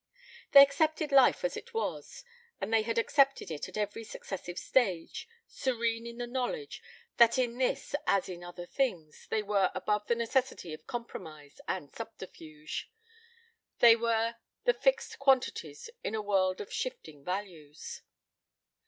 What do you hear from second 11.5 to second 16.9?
and subterfuge. They were the fixed quantities in a world of